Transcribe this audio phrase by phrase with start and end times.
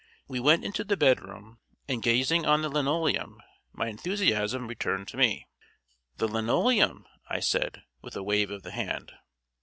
[0.27, 3.39] We went into the bedroom and, gazing on the linoleum,
[3.71, 5.47] my enthusiasm returned to me.
[6.17, 9.11] "The linoleum," I said, with a wave of the hand.